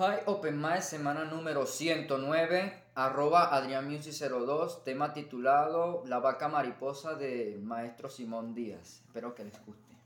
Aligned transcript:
Hi 0.00 0.20
Open 0.26 0.62
Mind, 0.62 0.82
semana 0.82 1.24
número 1.24 1.66
109, 1.66 2.84
arroba 2.94 3.50
AdriánMusic02, 3.50 4.84
tema 4.84 5.12
titulado 5.12 6.04
La 6.06 6.20
vaca 6.20 6.46
mariposa 6.46 7.16
de 7.16 7.58
Maestro 7.60 8.08
Simón 8.08 8.54
Díaz. 8.54 9.02
Espero 9.08 9.34
que 9.34 9.42
les 9.42 9.66
guste. 9.66 9.97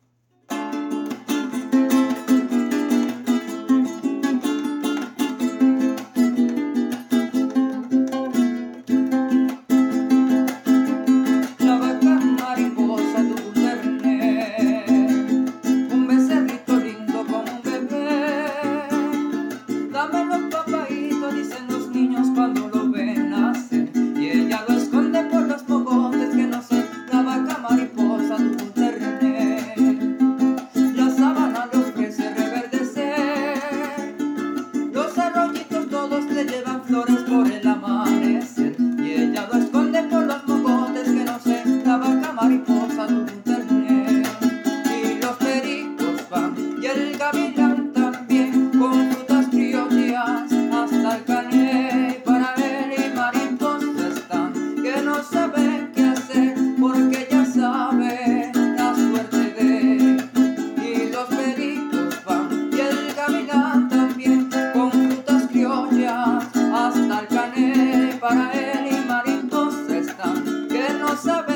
nossa 71.13 71.52